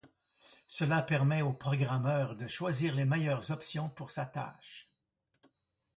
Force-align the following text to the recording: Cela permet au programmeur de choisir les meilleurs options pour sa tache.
Cela 0.65 1.03
permet 1.03 1.43
au 1.43 1.53
programmeur 1.53 2.35
de 2.35 2.47
choisir 2.47 2.95
les 2.95 3.05
meilleurs 3.05 3.51
options 3.51 3.87
pour 3.89 4.09
sa 4.09 4.25
tache. 4.25 4.89